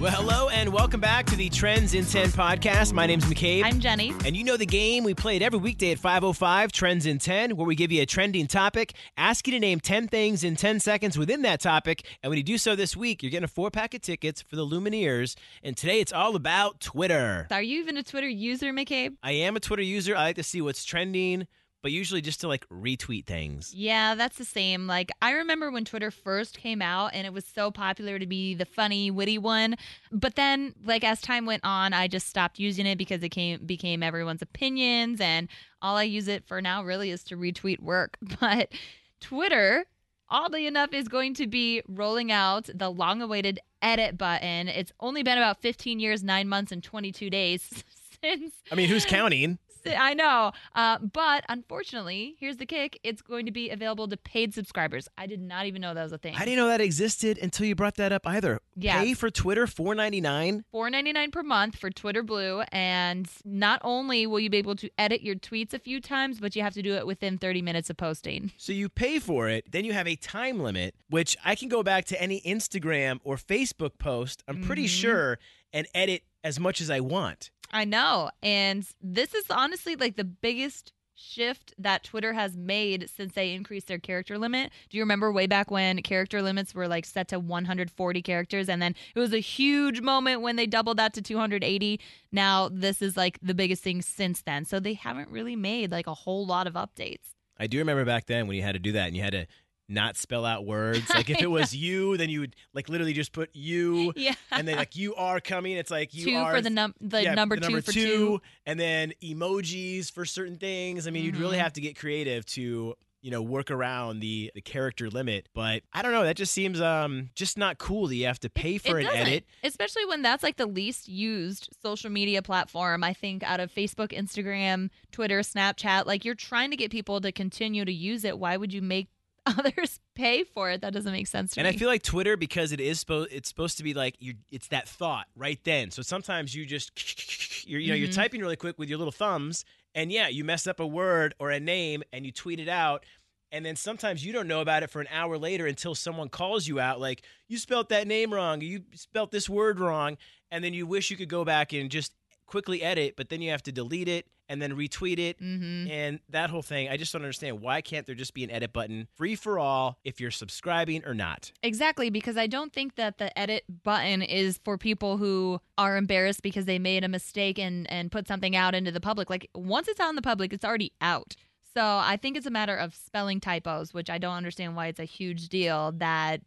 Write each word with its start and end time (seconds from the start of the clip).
Well, 0.00 0.12
hello 0.12 0.48
and 0.50 0.72
welcome 0.72 1.00
back 1.00 1.26
to 1.26 1.34
the 1.34 1.48
Trends 1.48 1.92
in 1.92 2.04
10 2.04 2.28
podcast. 2.28 2.92
My 2.92 3.04
name's 3.04 3.24
McCabe. 3.24 3.64
I'm 3.64 3.80
Jenny. 3.80 4.14
and 4.24 4.36
you 4.36 4.44
know 4.44 4.56
the 4.56 4.64
game 4.64 5.02
we 5.02 5.12
play 5.12 5.34
it 5.34 5.42
every 5.42 5.58
weekday 5.58 5.90
at 5.90 5.98
505 5.98 6.70
Trends 6.70 7.04
in 7.04 7.18
10, 7.18 7.56
where 7.56 7.66
we 7.66 7.74
give 7.74 7.90
you 7.90 8.00
a 8.02 8.06
trending 8.06 8.46
topic, 8.46 8.92
ask 9.16 9.48
you 9.48 9.52
to 9.54 9.58
name 9.58 9.80
10 9.80 10.06
things 10.06 10.44
in 10.44 10.54
10 10.54 10.78
seconds 10.78 11.18
within 11.18 11.42
that 11.42 11.58
topic. 11.60 12.06
And 12.22 12.30
when 12.30 12.36
you 12.36 12.44
do 12.44 12.58
so 12.58 12.76
this 12.76 12.96
week, 12.96 13.24
you're 13.24 13.30
getting 13.30 13.42
a 13.42 13.48
four 13.48 13.72
pack 13.72 13.92
of 13.92 14.00
tickets 14.00 14.40
for 14.40 14.54
the 14.54 14.64
Lumineers. 14.64 15.34
And 15.64 15.76
today 15.76 15.98
it's 15.98 16.12
all 16.12 16.36
about 16.36 16.78
Twitter. 16.78 17.48
Are 17.50 17.60
you 17.60 17.80
even 17.80 17.96
a 17.96 18.04
Twitter 18.04 18.28
user, 18.28 18.72
McCabe? 18.72 19.16
I 19.24 19.32
am 19.32 19.56
a 19.56 19.60
Twitter 19.60 19.82
user. 19.82 20.14
I 20.14 20.26
like 20.26 20.36
to 20.36 20.44
see 20.44 20.60
what's 20.60 20.84
trending, 20.84 21.48
but 21.82 21.92
usually 21.92 22.20
just 22.20 22.40
to 22.40 22.48
like 22.48 22.68
retweet 22.68 23.26
things. 23.26 23.72
Yeah, 23.74 24.14
that's 24.14 24.36
the 24.36 24.44
same. 24.44 24.86
Like, 24.86 25.10
I 25.22 25.32
remember 25.32 25.70
when 25.70 25.84
Twitter 25.84 26.10
first 26.10 26.58
came 26.58 26.82
out 26.82 27.12
and 27.14 27.26
it 27.26 27.32
was 27.32 27.44
so 27.44 27.70
popular 27.70 28.18
to 28.18 28.26
be 28.26 28.54
the 28.54 28.64
funny, 28.64 29.10
witty 29.10 29.38
one. 29.38 29.76
But 30.10 30.34
then, 30.34 30.74
like, 30.84 31.04
as 31.04 31.20
time 31.20 31.46
went 31.46 31.64
on, 31.64 31.92
I 31.92 32.08
just 32.08 32.28
stopped 32.28 32.58
using 32.58 32.86
it 32.86 32.98
because 32.98 33.22
it 33.22 33.28
came, 33.30 33.64
became 33.64 34.02
everyone's 34.02 34.42
opinions. 34.42 35.20
And 35.20 35.48
all 35.80 35.96
I 35.96 36.02
use 36.02 36.28
it 36.28 36.46
for 36.46 36.60
now 36.60 36.82
really 36.82 37.10
is 37.10 37.22
to 37.24 37.36
retweet 37.36 37.80
work. 37.80 38.16
But 38.40 38.72
Twitter, 39.20 39.86
oddly 40.30 40.66
enough, 40.66 40.92
is 40.92 41.08
going 41.08 41.34
to 41.34 41.46
be 41.48 41.82
rolling 41.88 42.30
out 42.30 42.68
the 42.72 42.88
long 42.88 43.20
awaited 43.20 43.58
edit 43.82 44.16
button. 44.16 44.68
It's 44.68 44.92
only 45.00 45.22
been 45.24 45.38
about 45.38 45.60
15 45.60 45.98
years, 45.98 46.22
nine 46.22 46.48
months, 46.48 46.70
and 46.70 46.82
22 46.82 47.30
days 47.30 47.62
since 48.22 48.52
I 48.70 48.74
mean, 48.76 48.88
who's 48.88 49.04
counting? 49.04 49.58
I 49.98 50.14
know. 50.14 50.52
Uh, 50.74 50.98
but 50.98 51.44
unfortunately, 51.48 52.36
here's 52.38 52.56
the 52.56 52.66
kick 52.66 52.98
it's 53.02 53.22
going 53.22 53.46
to 53.46 53.52
be 53.52 53.70
available 53.70 54.08
to 54.08 54.16
paid 54.16 54.54
subscribers. 54.54 55.08
I 55.16 55.26
did 55.26 55.40
not 55.40 55.66
even 55.66 55.80
know 55.82 55.94
that 55.94 56.02
was 56.02 56.12
a 56.12 56.18
thing. 56.18 56.34
I 56.36 56.44
didn't 56.44 56.56
know 56.58 56.68
that 56.68 56.80
existed 56.80 57.38
until 57.38 57.66
you 57.66 57.74
brought 57.74 57.96
that 57.96 58.12
up 58.12 58.26
either. 58.26 58.60
Yeah. 58.76 59.02
Pay 59.02 59.14
for 59.14 59.30
Twitter, 59.30 59.66
four 59.66 59.94
ninety 59.94 60.20
nine. 60.20 60.64
$4.99 60.74 61.32
per 61.32 61.42
month 61.42 61.76
for 61.76 61.90
Twitter 61.90 62.22
Blue. 62.22 62.62
And 62.72 63.28
not 63.44 63.80
only 63.84 64.26
will 64.26 64.40
you 64.40 64.50
be 64.50 64.58
able 64.58 64.76
to 64.76 64.90
edit 64.98 65.22
your 65.22 65.34
tweets 65.36 65.72
a 65.74 65.78
few 65.78 66.00
times, 66.00 66.40
but 66.40 66.54
you 66.56 66.62
have 66.62 66.74
to 66.74 66.82
do 66.82 66.94
it 66.94 67.06
within 67.06 67.38
30 67.38 67.62
minutes 67.62 67.90
of 67.90 67.96
posting. 67.96 68.52
So 68.56 68.72
you 68.72 68.88
pay 68.88 69.18
for 69.18 69.48
it, 69.48 69.70
then 69.70 69.84
you 69.84 69.92
have 69.92 70.06
a 70.08 70.16
time 70.16 70.60
limit, 70.60 70.94
which 71.10 71.36
I 71.44 71.54
can 71.54 71.68
go 71.68 71.82
back 71.82 72.04
to 72.06 72.20
any 72.22 72.40
Instagram 72.42 73.20
or 73.24 73.36
Facebook 73.36 73.98
post, 73.98 74.42
I'm 74.48 74.62
pretty 74.62 74.84
Mhm. 74.86 75.00
sure, 75.00 75.38
and 75.72 75.86
edit 75.94 76.22
as 76.44 76.58
much 76.60 76.80
as 76.80 76.90
I 76.90 77.00
want. 77.00 77.50
I 77.70 77.84
know. 77.84 78.30
And 78.42 78.86
this 79.00 79.34
is 79.34 79.44
honestly 79.50 79.96
like 79.96 80.16
the 80.16 80.24
biggest 80.24 80.92
shift 81.18 81.74
that 81.78 82.04
Twitter 82.04 82.32
has 82.32 82.56
made 82.56 83.10
since 83.10 83.32
they 83.32 83.52
increased 83.52 83.88
their 83.88 83.98
character 83.98 84.38
limit. 84.38 84.70
Do 84.88 84.96
you 84.96 85.02
remember 85.02 85.32
way 85.32 85.46
back 85.46 85.70
when 85.70 86.00
character 86.02 86.40
limits 86.40 86.74
were 86.74 86.86
like 86.86 87.04
set 87.04 87.28
to 87.28 87.40
140 87.40 88.22
characters 88.22 88.68
and 88.68 88.80
then 88.80 88.94
it 89.14 89.18
was 89.18 89.32
a 89.32 89.38
huge 89.38 90.00
moment 90.00 90.42
when 90.42 90.56
they 90.56 90.66
doubled 90.66 90.98
that 90.98 91.12
to 91.14 91.22
280. 91.22 92.00
Now 92.30 92.68
this 92.68 93.02
is 93.02 93.16
like 93.16 93.38
the 93.42 93.54
biggest 93.54 93.82
thing 93.82 94.00
since 94.00 94.42
then. 94.42 94.64
So 94.64 94.78
they 94.78 94.94
haven't 94.94 95.30
really 95.30 95.56
made 95.56 95.90
like 95.90 96.06
a 96.06 96.14
whole 96.14 96.46
lot 96.46 96.66
of 96.66 96.74
updates. 96.74 97.34
I 97.58 97.66
do 97.66 97.78
remember 97.78 98.04
back 98.04 98.26
then 98.26 98.46
when 98.46 98.56
you 98.56 98.62
had 98.62 98.74
to 98.74 98.78
do 98.78 98.92
that 98.92 99.08
and 99.08 99.16
you 99.16 99.22
had 99.22 99.32
to 99.32 99.46
not 99.88 100.16
spell 100.16 100.44
out 100.44 100.66
words. 100.66 101.08
Like 101.10 101.30
if 101.30 101.40
it 101.40 101.50
was 101.50 101.74
you, 101.84 102.16
then 102.16 102.28
you 102.28 102.40
would 102.40 102.54
like 102.74 102.88
literally 102.88 103.12
just 103.14 103.32
put 103.32 103.50
you 103.54 104.12
Yeah. 104.16 104.34
and 104.50 104.68
then 104.68 104.76
like 104.76 104.96
you 104.96 105.14
are 105.14 105.40
coming. 105.40 105.72
It's 105.72 105.90
like 105.90 106.14
you 106.14 106.26
two 106.26 106.36
are 106.36 106.52
for 106.54 106.60
the 106.60 106.70
num 106.70 106.94
the 107.00 107.22
yeah, 107.22 107.34
number 107.34 107.56
the 107.56 107.62
two 107.62 107.66
number 107.68 107.82
for 107.82 107.92
two. 107.92 108.40
and 108.66 108.78
then 108.78 109.12
emojis 109.22 110.10
for 110.12 110.24
certain 110.24 110.56
things. 110.56 111.06
I 111.06 111.10
mean, 111.10 111.24
you'd 111.24 111.36
really 111.36 111.56
Mhm. 111.56 111.62
have 111.62 111.72
to 111.74 111.80
get 111.80 111.96
creative 111.98 112.44
to 112.46 112.94
you 113.20 113.32
know 113.32 113.42
work 113.42 113.68
around 113.72 114.20
the 114.20 114.50
the 114.54 114.60
character 114.60 115.10
limit. 115.10 115.48
But 115.52 115.82
I 115.92 116.02
don't 116.02 116.12
know. 116.12 116.22
That 116.24 116.36
just 116.36 116.52
seems 116.52 116.80
um 116.80 117.30
just 117.34 117.58
not 117.58 117.78
cool 117.78 118.06
that 118.08 118.14
you 118.14 118.26
have 118.26 118.38
to 118.40 118.50
pay 118.50 118.78
for 118.78 118.98
it 118.98 119.06
an 119.06 119.12
edit. 119.14 119.44
especially 119.64 120.04
when 120.06 120.22
that's 120.22 120.42
like 120.42 120.56
the 120.56 120.66
least 120.66 121.08
used 121.08 121.68
social 121.82 122.10
media 122.10 122.42
platform. 122.42 123.02
I 123.02 123.12
think 123.14 123.42
out 123.42 123.58
of 123.58 123.72
Facebook, 123.74 124.12
Instagram, 124.12 124.90
Twitter, 125.10 125.40
Snapchat, 125.40 126.06
like 126.06 126.24
you're 126.24 126.34
trying 126.36 126.70
to 126.70 126.76
get 126.76 126.90
people 126.92 127.20
to 127.22 127.32
continue 127.32 127.84
to 127.84 127.92
use 127.92 128.22
it. 128.24 128.38
Why 128.38 128.56
would 128.56 128.72
you 128.72 128.82
make 128.82 129.08
others 129.58 130.00
pay 130.14 130.44
for 130.44 130.70
it? 130.70 130.80
That 130.80 130.92
doesn't 130.92 131.12
make 131.12 131.26
sense 131.26 131.52
to 131.52 131.60
me. 131.60 131.66
And 131.66 131.74
I 131.74 131.78
feel 131.78 131.88
like 131.88 132.02
Twitter 132.02 132.36
because 132.36 132.72
it 132.72 132.80
is 132.80 133.00
supposed 133.00 133.32
it's 133.32 133.48
supposed 133.48 133.76
to 133.78 133.84
be 133.84 133.94
like 133.94 134.16
you 134.20 134.34
it's 134.50 134.68
that 134.68 134.88
thought 134.88 135.26
right 135.36 135.58
then. 135.64 135.90
So 135.90 136.02
sometimes 136.02 136.54
you 136.54 136.66
just 136.66 137.66
you're 137.68 137.80
you 137.80 137.88
know 137.88 137.94
you're 137.94 138.08
Mhm. 138.08 138.14
typing 138.14 138.40
really 138.40 138.56
quick 138.56 138.78
with 138.78 138.88
your 138.88 138.98
little 138.98 139.12
thumbs 139.12 139.64
and 139.94 140.12
yeah, 140.12 140.28
you 140.28 140.44
mess 140.44 140.66
up 140.66 140.80
a 140.80 140.86
word 140.86 141.34
or 141.38 141.50
a 141.50 141.58
name 141.60 142.02
and 142.12 142.24
you 142.26 142.32
tweet 142.32 142.60
it 142.60 142.68
out 142.68 143.04
and 143.50 143.64
then 143.64 143.76
sometimes 143.76 144.24
you 144.24 144.32
don't 144.32 144.46
know 144.46 144.60
about 144.60 144.82
it 144.82 144.90
for 144.90 145.00
an 145.00 145.08
hour 145.10 145.38
later 145.38 145.66
until 145.66 145.94
someone 145.94 146.28
calls 146.28 146.68
you 146.68 146.78
out 146.80 147.00
like 147.00 147.22
you 147.48 147.56
spelt 147.58 147.88
that 147.88 148.06
name 148.06 148.32
wrong, 148.32 148.60
you 148.60 148.82
spelt 148.94 149.30
this 149.30 149.48
word 149.48 149.80
wrong 149.80 150.16
and 150.50 150.62
then 150.62 150.74
you 150.74 150.86
wish 150.86 151.10
you 151.10 151.16
could 151.16 151.28
go 151.30 151.44
back 151.44 151.72
and 151.72 151.90
just 151.90 152.12
quickly 152.48 152.82
edit, 152.82 153.14
but 153.16 153.28
then 153.28 153.40
you 153.40 153.50
have 153.52 153.62
to 153.62 153.72
delete 153.72 154.08
it 154.08 154.26
and 154.48 154.60
then 154.62 154.74
retweet 154.74 155.18
it 155.18 155.38
hmm 155.38 155.86
and 155.88 156.20
that 156.30 156.50
whole 156.50 156.62
thing, 156.62 156.88
I 156.88 156.96
just 156.96 157.12
don't 157.12 157.22
understand. 157.22 157.60
Why 157.60 157.80
can't 157.80 158.04
there 158.06 158.14
just 158.14 158.34
be 158.34 158.44
an 158.44 158.50
edit 158.50 158.72
button 158.72 159.08
free 159.14 159.36
for 159.36 159.58
all 159.58 159.98
if 160.04 160.20
you're 160.20 160.30
subscribing 160.30 161.04
or 161.06 161.14
not? 161.14 161.52
Exactly, 161.62 162.10
because 162.10 162.36
I 162.36 162.46
don't 162.46 162.72
think 162.72 162.96
that 162.96 163.18
the 163.18 163.36
edit 163.38 163.64
button 163.84 164.22
is 164.22 164.58
for 164.64 164.76
people 164.76 165.16
who 165.16 165.60
are 165.76 165.96
embarrassed 165.96 166.42
because 166.42 166.64
they 166.64 166.78
made 166.78 167.04
a 167.04 167.08
mistake 167.08 167.58
and 167.58 167.90
and 167.90 168.10
put 168.10 168.26
something 168.26 168.56
out 168.56 168.74
into 168.74 168.90
the 168.90 169.00
public. 169.00 169.30
Like 169.30 169.48
once 169.54 169.88
it's 169.88 170.00
out 170.00 170.10
in 170.10 170.16
the 170.16 170.22
public, 170.22 170.52
it's 170.52 170.64
already 170.64 170.92
out. 171.00 171.36
So 171.74 171.82
I 171.82 172.18
think 172.20 172.36
it's 172.36 172.46
a 172.46 172.50
matter 172.50 172.76
of 172.76 172.94
spelling 172.94 173.40
typos, 173.40 173.94
which 173.94 174.10
I 174.10 174.18
don't 174.18 174.34
understand 174.36 174.74
why 174.74 174.88
it's 174.88 175.00
a 175.00 175.04
huge 175.04 175.48
deal 175.48 175.92
that 175.98 176.40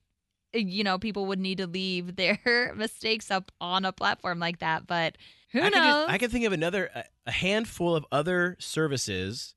you 0.54 0.84
know 0.84 1.00
people 1.00 1.26
would 1.28 1.40
need 1.40 1.60
to 1.60 1.68
leave 1.68 2.16
their 2.18 2.74
mistakes 2.76 3.32
up 3.32 3.52
on 3.62 3.86
a 3.86 3.94
platform 3.94 4.40
like 4.40 4.60
that. 4.60 4.88
But 4.88 5.18
who 5.52 5.60
I 5.60 5.64
knows? 5.64 5.72
Can 5.74 5.84
just, 5.84 6.10
I 6.10 6.18
can 6.18 6.30
think 6.30 6.46
of 6.46 6.54
another 6.54 6.90
a, 6.96 7.04
a 7.28 7.32
handful 7.32 7.96
of 7.96 8.06
other 8.12 8.56
services 8.60 9.56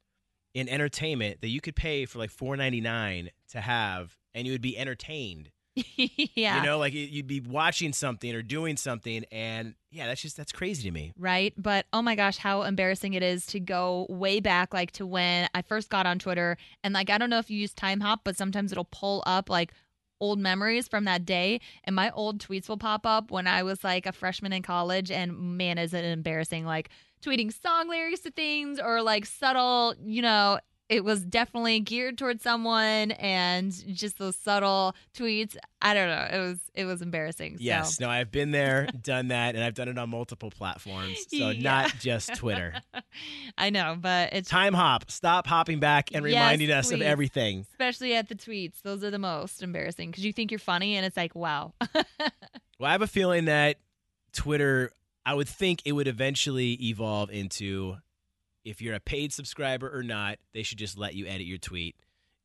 in 0.55 0.69
entertainment 0.69 1.41
that 1.41 1.49
you 1.49 1.60
could 1.60 1.75
pay 1.77 2.05
for 2.06 2.19
like 2.19 2.31
four 2.31 2.56
ninety 2.56 2.81
nine 2.81 3.31
to 3.50 3.60
have, 3.60 4.16
and 4.34 4.47
you 4.47 4.53
would 4.53 4.62
be 4.62 4.77
entertained. 4.78 5.50
yeah. 5.97 6.59
You 6.59 6.62
know, 6.62 6.78
like 6.78 6.93
you- 6.94 7.00
you'd 7.06 7.27
be 7.27 7.41
watching 7.41 7.93
something 7.93 8.33
or 8.33 8.43
doing 8.43 8.77
something, 8.77 9.25
and 9.33 9.75
yeah, 9.91 10.06
that's 10.06 10.22
just 10.22 10.37
that's 10.37 10.53
crazy 10.53 10.84
to 10.84 10.91
me. 10.93 11.12
right? 11.19 11.53
But 11.56 11.87
oh 11.93 12.00
my 12.03 12.15
gosh, 12.15 12.37
how 12.37 12.62
embarrassing 12.62 13.15
it 13.15 13.22
is 13.25 13.47
to 13.47 13.59
go 13.60 14.06
way 14.09 14.38
back, 14.38 14.72
like 14.72 14.93
to 14.93 15.06
when 15.06 15.49
I 15.53 15.62
first 15.62 15.91
got 15.91 16.06
on 16.06 16.21
Twitter. 16.21 16.56
And 16.84 16.94
like, 16.94 17.10
I 17.10 17.19
don't 17.19 17.31
know 17.31 17.38
if 17.38 17.50
you 17.50 17.59
use 17.59 17.75
Timehop, 17.75 18.19
but 18.25 18.37
sometimes 18.37 18.71
it'll 18.71 18.84
pull 18.93 19.25
up 19.27 19.50
like 19.50 19.72
old 20.20 20.38
memories 20.38 20.88
from 20.88 21.04
that 21.04 21.25
day. 21.25 21.60
And 21.84 21.94
my 21.94 22.10
old 22.10 22.38
tweets 22.38 22.69
will 22.69 22.78
pop 22.78 23.06
up 23.06 23.30
when 23.30 23.47
I 23.47 23.62
was 23.62 23.84
like 23.84 24.06
a 24.06 24.12
freshman 24.12 24.52
in 24.52 24.62
college. 24.62 25.10
And 25.10 25.56
man, 25.56 25.78
is 25.78 25.94
it 25.94 26.04
embarrassing. 26.04 26.64
Like 26.64 26.91
tweeting 27.22 27.52
song 27.52 27.88
lyrics 27.88 28.20
to 28.20 28.30
things 28.30 28.78
or 28.78 29.03
like 29.03 29.26
subtle, 29.26 29.94
you 30.04 30.22
know, 30.22 30.58
it 30.89 31.03
was 31.03 31.25
definitely 31.25 31.81
geared 31.81 32.19
towards 32.19 32.43
someone 32.43 33.12
and 33.12 33.72
just 33.97 34.19
those 34.19 34.37
subtle 34.37 34.95
tweets. 35.17 35.56
I 35.81 35.95
don't 35.95 36.09
know. 36.09 36.28
It 36.39 36.41
was 36.47 36.59
it 36.75 36.84
was 36.84 37.00
embarrassing. 37.03 37.56
So. 37.59 37.62
Yes, 37.65 38.00
no, 38.00 38.09
I've 38.11 38.31
been 38.31 38.50
there, 38.50 38.87
done 39.03 39.28
that, 39.28 39.55
and 39.55 39.65
I've 39.65 39.75
done 39.75 39.89
it 39.89 39.97
on 39.99 40.11
multiple 40.11 40.50
platforms, 40.50 41.25
so 41.28 41.50
Yeah. 41.50 41.62
not 41.62 41.95
just 41.99 42.34
Twitter. 42.34 42.75
I 43.59 43.71
know, 43.71 43.97
but 43.99 44.33
it's 44.33 44.49
Time 44.50 44.75
hop, 44.75 45.11
stop 45.11 45.47
hopping 45.47 45.81
back 45.81 46.11
and 46.15 46.25
Yes, 46.25 46.34
reminding 46.34 46.71
us 46.71 46.91
of 46.91 47.01
everything. 47.01 47.66
especially 47.72 48.15
at 48.15 48.28
the 48.28 48.34
tweets. 48.34 48.83
Those 48.83 49.03
are 49.05 49.11
the 49.11 49.19
most 49.19 49.62
embarrassing 49.62 50.11
because 50.11 50.25
you 50.25 50.33
think 50.33 50.51
you're 50.51 50.59
funny 50.59 50.97
and 50.97 51.06
it's 51.06 51.16
like, 51.16 51.34
wow. 51.34 51.72
Well, 52.78 52.89
I 52.89 52.93
have 52.93 53.03
a 53.03 53.06
feeling 53.06 53.45
that 53.45 53.77
Twitter, 54.33 54.91
I 55.25 55.34
would 55.34 55.49
think 55.49 55.81
it 55.84 55.93
would 55.93 56.09
eventually 56.09 56.72
evolve 56.89 57.31
into 57.31 57.97
if 58.64 58.80
you're 58.82 58.94
a 58.94 59.00
paid 59.00 59.32
subscriber 59.32 59.91
or 59.94 60.02
not, 60.02 60.38
they 60.52 60.62
should 60.62 60.78
just 60.78 60.98
let 60.98 61.14
you 61.14 61.26
edit 61.26 61.47
your 61.47 61.58
tweet 61.58 61.97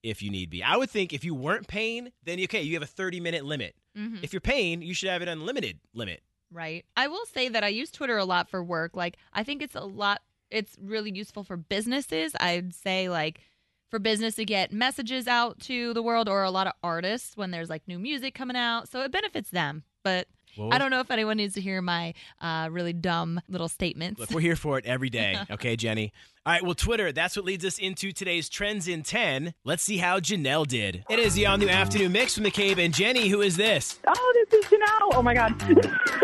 if 0.04 0.22
you 0.22 0.30
need 0.30 0.50
be. 0.50 0.64
I 0.64 0.78
would 0.78 0.90
think 0.90 1.14
if 1.14 1.24
you 1.24 1.34
weren't 1.34 1.68
paying, 1.68 2.12
then 2.24 2.40
okay, 2.44 2.62
you 2.62 2.74
have 2.76 2.84
a 2.84 2.88
30 2.88 3.20
minute 3.20 3.46
limit. 3.46 3.76
Mhm. 3.98 4.24
If 4.24 4.34
you're 4.34 4.40
paying, 4.42 4.82
you 4.82 4.94
should 4.94 5.10
have 5.10 5.22
an 5.22 5.28
unlimited 5.28 5.80
limit. 5.94 6.22
Right. 6.52 6.86
I 6.98 7.08
will 7.08 7.26
say 7.26 7.50
that 7.50 7.64
I 7.64 7.68
use 7.68 7.92
Twitter 7.92 8.18
a 8.18 8.26
lot 8.26 8.50
for 8.50 8.64
work. 8.64 8.96
Like, 8.96 9.18
I 9.34 9.44
think 9.44 9.62
it's 9.62 9.76
a 9.76 9.82
lot, 9.82 10.22
it's 10.50 10.76
really 10.82 11.12
useful 11.12 11.44
for 11.44 11.58
businesses. 11.58 12.34
I'd 12.40 12.74
say, 12.74 13.08
like, 13.10 13.42
for 13.90 14.00
business 14.00 14.36
to 14.36 14.46
get 14.46 14.72
messages 14.72 15.28
out 15.28 15.60
to 15.62 15.94
the 15.94 16.02
world 16.04 16.30
or 16.30 16.44
a 16.44 16.52
lot 16.52 16.68
of 16.68 16.74
artists 16.84 17.36
when 17.36 17.52
there's 17.52 17.70
like 17.70 17.88
new 17.88 18.00
music 18.00 18.36
coming 18.36 18.56
out. 18.56 18.88
So 18.90 19.02
it 19.02 19.12
benefits 19.12 19.50
them. 19.50 19.84
But 20.04 20.28
Well, 20.60 20.70
I 20.74 20.78
don't 20.78 20.92
know 20.92 21.00
if 21.00 21.10
anyone 21.10 21.38
needs 21.38 21.54
to 21.56 21.62
hear 21.62 21.82
my 21.82 22.14
uh, 22.42 22.68
really 22.72 22.94
dumb 22.94 23.40
little 23.48 23.70
statements. 23.70 24.20
Look, 24.20 24.32
we're 24.32 24.42
here 24.42 24.56
for 24.56 24.78
it 24.78 24.86
every 24.86 25.10
day. 25.10 25.38
Okay, 25.52 25.76
Jenny. 25.76 26.12
All 26.46 26.54
right, 26.54 26.64
well, 26.64 26.74
Twitter, 26.74 27.12
that's 27.12 27.36
what 27.36 27.44
leads 27.44 27.66
us 27.66 27.78
into 27.78 28.14
today's 28.14 28.48
Trends 28.48 28.88
in 28.88 29.04
10. 29.04 29.54
Let's 29.66 29.84
see 29.84 29.98
how 29.98 30.22
Janelle 30.22 30.66
did. 30.66 31.04
It 31.10 31.20
is 31.20 31.34
the 31.34 31.46
all 31.46 31.58
new 31.58 31.68
afternoon 31.68 32.14
mix 32.14 32.36
from 32.36 32.46
McCabe 32.46 32.78
and 32.84 32.94
Jenny. 32.94 33.28
Who 33.28 33.42
is 33.42 33.58
this? 33.58 34.00
Oh, 34.08 34.46
this 34.50 34.64
is 34.64 34.72
Janelle. 34.72 35.16
Oh 35.16 35.22
my 35.22 35.34
God. 35.34 35.54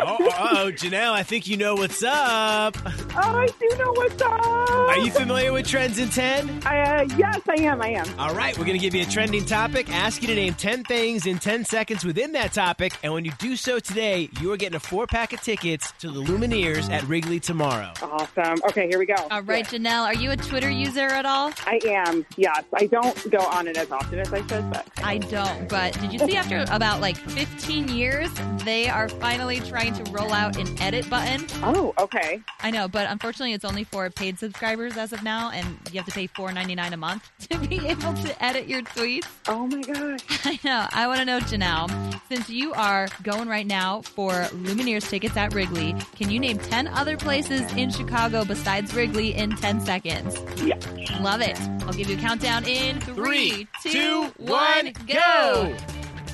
Oh, 0.07 0.17
oh, 0.19 0.71
Janelle, 0.71 1.11
I 1.11 1.23
think 1.23 1.47
you 1.47 1.57
know 1.57 1.75
what's 1.75 2.01
up. 2.01 2.77
Oh, 2.85 3.11
I 3.15 3.47
do 3.47 3.77
know 3.77 3.91
what's 3.91 4.21
up. 4.21 4.31
Are 4.69 4.97
you 4.99 5.11
familiar 5.11 5.51
with 5.51 5.67
Trends 5.67 5.99
in 5.99 6.09
10? 6.09 6.49
Uh, 6.65 7.07
yes, 7.17 7.41
I 7.49 7.61
am. 7.63 7.81
I 7.81 7.89
am. 7.89 8.19
All 8.19 8.33
right, 8.33 8.57
we're 8.57 8.65
going 8.65 8.77
to 8.77 8.81
give 8.81 8.95
you 8.95 9.01
a 9.03 9.09
trending 9.09 9.45
topic, 9.45 9.89
ask 9.89 10.21
you 10.21 10.27
to 10.29 10.35
name 10.35 10.53
10 10.53 10.83
things 10.85 11.25
in 11.25 11.39
10 11.39 11.65
seconds 11.65 12.05
within 12.05 12.31
that 12.33 12.53
topic. 12.53 12.93
And 13.03 13.13
when 13.13 13.25
you 13.25 13.31
do 13.39 13.55
so 13.55 13.79
today, 13.79 14.29
you 14.39 14.51
are 14.51 14.57
getting 14.57 14.75
a 14.75 14.79
four 14.79 15.07
pack 15.07 15.33
of 15.33 15.41
tickets 15.41 15.91
to 15.99 16.09
the 16.09 16.21
Lumineers 16.21 16.89
at 16.89 17.03
Wrigley 17.07 17.39
tomorrow. 17.39 17.91
Awesome. 18.01 18.61
Okay, 18.69 18.87
here 18.87 18.99
we 18.99 19.05
go. 19.05 19.15
All 19.31 19.41
right, 19.43 19.65
Janelle, 19.65 20.04
are 20.05 20.13
you 20.13 20.31
a 20.31 20.37
Twitter 20.37 20.69
user 20.69 21.07
at 21.07 21.25
all? 21.25 21.51
I 21.65 21.79
am. 21.85 22.25
Yes, 22.37 22.63
I 22.73 22.85
don't 22.85 23.31
go 23.31 23.39
on 23.39 23.67
it 23.67 23.75
as 23.75 23.91
often 23.91 24.19
as 24.19 24.31
I 24.31 24.45
should, 24.45 24.69
but 24.69 24.87
I 25.03 25.17
don't, 25.17 25.67
but 25.67 25.99
did 25.99 26.13
you 26.13 26.19
see 26.19 26.35
after 26.35 26.63
about 26.69 27.01
like 27.01 27.17
15 27.17 27.87
years, 27.87 28.29
they 28.63 28.87
are 28.87 29.09
finally 29.09 29.59
trying 29.61 29.93
to 29.93 30.11
roll 30.11 30.31
out 30.31 30.57
an 30.57 30.79
edit 30.79 31.09
button? 31.09 31.47
oh, 31.63 31.93
okay. 31.99 32.41
I 32.59 32.69
know, 32.69 32.87
but 32.87 33.09
unfortunately, 33.09 33.53
it's 33.53 33.65
only 33.65 33.83
for 33.83 34.09
paid 34.11 34.37
subscribers 34.37 34.95
as 34.95 35.11
of 35.11 35.23
now, 35.23 35.49
and 35.49 35.65
you 35.91 35.99
have 35.99 36.05
to 36.05 36.11
pay 36.11 36.27
$4.99 36.27 36.93
a 36.93 36.97
month 36.97 37.31
to 37.49 37.57
be 37.67 37.87
able 37.87 38.13
to 38.13 38.43
edit 38.43 38.67
your 38.67 38.83
tweets. 38.83 39.27
Oh 39.47 39.65
my 39.65 39.81
gosh. 39.81 40.21
I. 40.45 40.54
I 40.93 41.05
want 41.05 41.19
to 41.19 41.25
know, 41.25 41.39
Janelle, 41.39 42.19
since 42.27 42.49
you 42.49 42.73
are 42.73 43.07
going 43.21 43.47
right 43.47 43.67
now 43.67 44.01
for 44.01 44.31
Lumineers 44.31 45.07
tickets 45.07 45.37
at 45.37 45.53
Wrigley, 45.53 45.95
can 46.15 46.31
you 46.31 46.39
name 46.39 46.57
10 46.57 46.87
other 46.87 47.17
places 47.17 47.71
in 47.73 47.91
Chicago 47.91 48.43
besides 48.43 48.93
Wrigley 48.95 49.35
in 49.35 49.55
10 49.55 49.81
seconds? 49.81 50.41
Yeah. 50.63 50.77
Love 51.21 51.41
it. 51.41 51.59
I'll 51.83 51.93
give 51.93 52.09
you 52.09 52.17
a 52.17 52.19
countdown 52.19 52.65
in 52.65 52.99
Three, 53.01 53.15
three, 53.15 53.67
two, 53.83 53.91
two, 53.91 54.21
one, 54.37 54.85
one, 54.85 54.93
go. 55.07 55.75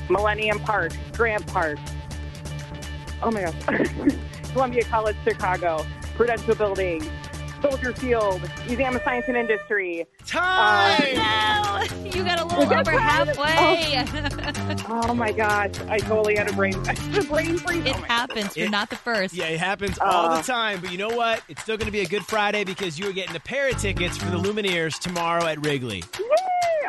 Millennium 0.10 0.60
Park, 0.60 0.94
Grant 1.14 1.46
Park. 1.48 1.78
Oh 3.22 3.32
my 3.32 3.42
gosh. 3.42 3.88
Columbia 4.54 4.84
College, 4.86 5.18
Chicago, 5.26 5.86
Prudential 6.16 6.56
Building, 6.56 7.04
Soldier 7.62 7.94
Field, 7.94 8.42
Museum 8.68 8.96
of 8.96 9.02
Science 9.04 9.26
and 9.28 9.38
Industry. 9.38 10.06
Time! 10.26 11.16
No, 11.16 11.84
you 12.04 12.24
got 12.24 12.40
a 12.40 12.46
little 12.46 12.62
Is 12.64 12.72
over 12.72 12.92
right? 12.92 13.00
halfway. 13.00 14.42
Oh 14.88 15.14
my 15.14 15.32
gosh, 15.32 15.72
I 15.90 15.98
totally 16.00 16.36
had 16.36 16.50
a 16.50 16.54
brain, 16.54 16.74
a 17.16 17.24
brain 17.24 17.58
freeze. 17.58 17.86
it 17.86 17.96
Oh 17.96 18.00
my- 18.02 18.08
happens. 18.08 18.56
You're 18.58 18.68
It- 18.68 18.72
not 18.72 18.90
the 18.90 18.96
first. 18.96 19.34
Yeah, 19.34 19.46
it 19.46 19.60
happens 19.60 19.98
all 20.00 20.28
Uh. 20.28 20.38
the 20.38 20.44
time. 20.44 20.80
But 20.82 20.92
you 20.92 20.98
know 20.98 21.10
what? 21.10 21.42
It's 21.50 21.62
still 21.62 21.78
going 21.78 21.86
to 21.88 21.92
be 21.92 22.02
a 22.02 22.06
good 22.08 22.26
Friday 22.26 22.64
because 22.64 22.98
you 23.00 23.08
are 23.10 23.14
getting 23.14 23.36
a 23.36 23.40
pair 23.40 23.70
of 23.70 23.78
tickets 23.78 24.18
for 24.18 24.26
the 24.30 24.38
Lumineers 24.38 24.98
tomorrow 25.00 25.46
at 25.46 25.64
Wrigley. 25.66 26.04
Yay! 26.20 26.26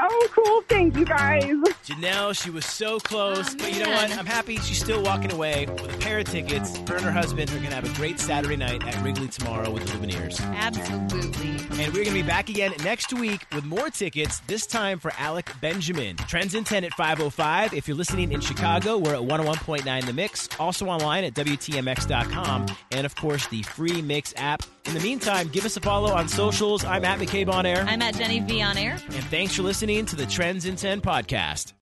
Oh, 0.05 0.29
cool. 0.33 0.63
Thank 0.69 0.97
you 0.97 1.05
guys. 1.05 1.45
Janelle, 1.85 2.35
she 2.41 2.51
was 2.51 2.67
so 2.67 2.99
close, 2.99 3.53
Oh, 3.55 3.57
but 3.59 3.73
you 3.73 3.85
know 3.85 3.91
what? 3.91 4.11
I'm 4.19 4.27
happy 4.27 4.57
she's 4.59 4.79
still 4.83 5.01
walking 5.03 5.31
away 5.33 5.67
with 5.67 5.95
a 5.95 5.99
pair 5.99 6.19
of 6.19 6.25
tickets. 6.27 6.77
Her 6.89 6.97
and 6.97 7.05
her 7.05 7.13
husband 7.13 7.51
are 7.51 7.55
going 7.59 7.69
to 7.69 7.75
have 7.75 7.85
a 7.91 7.97
great 7.97 8.19
Saturday 8.19 8.57
night 8.57 8.85
at 8.87 9.01
Wrigley 9.03 9.29
tomorrow 9.29 9.71
with 9.71 9.87
the 9.87 9.93
Lumineers. 9.99 10.41
Absolutely. 10.57 11.51
And 11.83 11.93
we're 11.93 12.05
going 12.05 12.07
to 12.09 12.13
be 12.15 12.23
back 12.23 12.49
again 12.49 12.73
next 12.83 13.13
week 13.13 13.47
with 13.55 13.65
more 13.65 13.91
tickets, 13.91 14.41
this 14.49 14.67
time 14.67 14.99
for 14.99 15.13
Alec 15.19 15.51
Benjamin. 15.61 16.17
Trends 16.17 16.55
in 16.55 16.65
10 16.65 16.85
at 16.85 16.93
505. 16.95 17.73
If 17.73 17.87
you're 17.87 17.97
listening 17.97 18.33
in 18.33 18.41
Chicago, 18.41 18.99
we're 18.99 19.15
at 19.15 19.21
101.9 19.23 20.07
The 20.07 20.13
Mix. 20.13 20.49
Also 20.59 20.87
online 20.87 21.25
at 21.25 21.35
WTMX.com. 21.35 22.67
And 22.91 23.07
of 23.07 23.15
course, 23.15 23.47
the 23.49 23.63
free 23.63 24.03
Mix 24.03 24.35
app. 24.37 24.63
In 24.85 24.95
the 24.95 25.01
meantime, 25.01 25.49
give 25.49 25.65
us 25.65 25.77
a 25.77 25.81
follow 25.81 26.13
on 26.13 26.29
socials. 26.29 26.85
I'm 26.85 27.05
at 27.05 27.19
McCabe 27.19 27.49
on 27.49 27.67
Air. 27.67 27.85
I'm 27.87 28.03
at 28.03 28.15
Jenny 28.15 28.41
V 28.41 28.63
on 28.63 28.77
air. 28.77 28.93
And 28.93 29.25
thanks 29.25 29.55
for 29.55 29.63
listening 29.63 30.07
to 30.07 30.17
the 30.17 30.27
Trends 30.27 30.67
in 30.67 30.77
10 30.77 31.01
podcast. 31.01 31.73